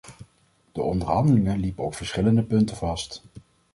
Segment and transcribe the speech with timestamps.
[0.71, 3.23] De onderhandelingen liepen op verschillende punten vast.